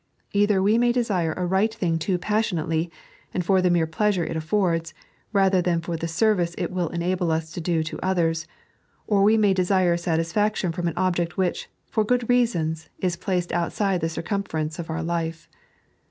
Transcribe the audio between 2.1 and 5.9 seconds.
passionately, and for the mere pleasure it affords, rather than